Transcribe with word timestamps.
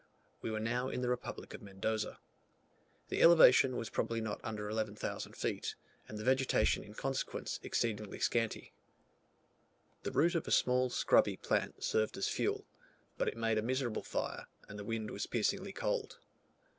We 0.41 0.49
were 0.49 0.59
now 0.59 0.89
in 0.89 1.01
the 1.03 1.09
republic 1.09 1.53
of 1.53 1.61
Mendoza. 1.61 2.19
The 3.09 3.21
elevation 3.21 3.75
was 3.77 3.91
probably 3.91 4.19
not 4.19 4.39
under 4.43 4.67
11,000 4.67 5.33
feet, 5.33 5.75
and 6.07 6.17
the 6.17 6.23
vegetation 6.23 6.83
in 6.83 6.95
consequence 6.95 7.59
exceedingly 7.61 8.17
scanty. 8.19 8.73
The 10.01 10.11
root 10.11 10.33
of 10.33 10.47
a 10.47 10.51
small 10.51 10.89
scrubby 10.89 11.37
plant 11.37 11.83
served 11.83 12.17
as 12.17 12.27
fuel, 12.27 12.65
but 13.19 13.27
it 13.27 13.37
made 13.37 13.59
a 13.59 13.61
miserable 13.61 14.01
fire, 14.01 14.47
and 14.67 14.79
the 14.79 14.83
wind 14.83 15.11
was 15.11 15.27
piercingly 15.27 15.71
cold. 15.71 16.17